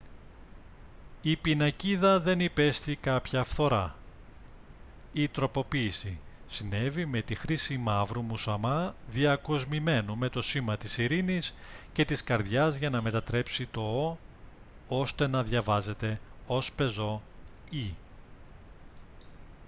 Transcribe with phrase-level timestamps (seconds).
[1.21, 3.95] η πινακίδα δεν υπέστη κάποια φθορά.
[5.13, 11.53] η τροποποίηση συνέβη με τη χρήση μαύρου μουσαμά διακοσμημένου με το σήμα της ειρήνης
[11.93, 14.17] και της καρδιάς για να μετατρέψει το «o»
[14.87, 17.21] ώστε να διαβάζεται ως πεζό
[17.71, 17.91] «e»